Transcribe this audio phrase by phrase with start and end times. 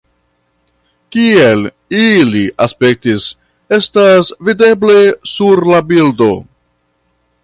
[1.15, 1.59] Kiel
[1.97, 3.27] ili aspektis,
[3.79, 4.99] estas videble
[5.35, 6.31] sur la bildo.